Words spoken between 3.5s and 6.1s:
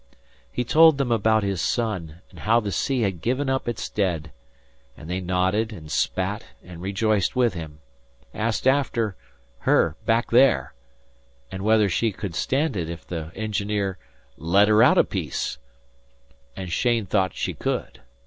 up its dead, and they nodded and